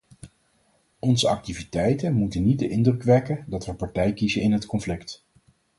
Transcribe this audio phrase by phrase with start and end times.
[0.99, 5.25] Onze activiteiten moeten niet de indruk wekken dat we partij kiezen in het conflict.